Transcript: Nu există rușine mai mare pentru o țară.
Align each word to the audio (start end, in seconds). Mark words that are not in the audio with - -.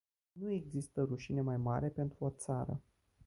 Nu 0.31 0.51
există 0.51 1.03
rușine 1.03 1.41
mai 1.41 1.57
mare 1.57 1.87
pentru 1.89 2.25
o 2.25 2.29
țară. 2.29 2.81